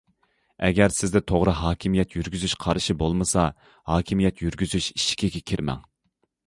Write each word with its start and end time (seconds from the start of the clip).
ئەگەر 0.67 0.95
سىزدە 0.99 1.21
توغرا 1.31 1.53
ھاكىمىيەت 1.59 2.15
يۈرگۈزۈش 2.19 2.57
قارىشى 2.65 2.97
بولمىسا، 3.03 3.45
ھاكىمىيەت 3.93 4.43
يۈرگۈزۈش 4.49 4.91
ئىشىكىگە 4.97 5.45
كىرمەڭ. 5.53 5.89